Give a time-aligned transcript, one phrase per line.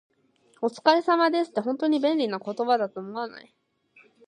[0.63, 3.53] 「お疲れ様です」って、本当に便利な言葉だと思わない？